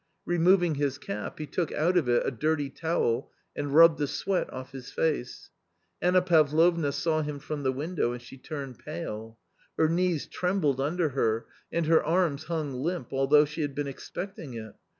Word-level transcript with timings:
Removing 0.25 0.73
his 0.73 0.97
cap, 0.97 1.37
he 1.37 1.45
took 1.45 1.71
out 1.73 1.95
of 1.95 2.09
it 2.09 2.25
a 2.25 2.31
dirty 2.31 2.71
towel 2.71 3.31
and 3.55 3.71
rubbed 3.75 3.99
the 3.99 4.07
sweat 4.07 4.51
off 4.51 4.71
his 4.71 4.89
face. 4.91 5.51
Anna 6.01 6.23
Pavlovna 6.23 6.91
saw 6.91 7.21
him 7.21 7.37
from 7.37 7.61
the 7.61 7.71
window, 7.71 8.11
and 8.11 8.19
she 8.19 8.39
turned 8.39 8.79
pale. 8.79 9.37
Her 9.77 9.87
knees 9.89 10.25
trem 10.25 10.59
bled 10.59 10.79
under 10.79 11.09
her, 11.09 11.45
and 11.71 11.85
her 11.85 12.03
arms 12.03 12.45
hung 12.45 12.73
limp, 12.73 13.13
although 13.13 13.45
she 13.45 13.61
had 13.61 13.75
been 13.75 13.85
expecting 13.85 14.55
it. 14.55 14.73